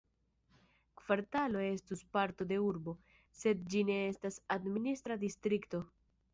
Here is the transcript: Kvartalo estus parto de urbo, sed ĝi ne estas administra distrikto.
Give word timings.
Kvartalo 1.01 1.61
estus 1.65 2.01
parto 2.17 2.49
de 2.53 2.59
urbo, 2.69 2.97
sed 3.43 3.63
ĝi 3.75 3.87
ne 3.93 4.01
estas 4.09 4.43
administra 4.59 5.23
distrikto. 5.29 5.87